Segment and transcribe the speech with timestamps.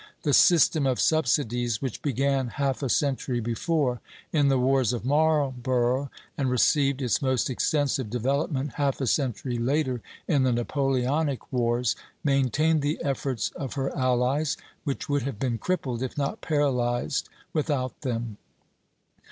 [0.23, 4.01] The system of subsidies, which began half a century before
[4.33, 10.01] in the wars of Marlborough and received its most extensive development half a century later
[10.27, 16.01] in the Napoleonic wars, maintained the efforts of her allies, which would have been crippled,
[16.01, 18.37] if not paralyzed, without them.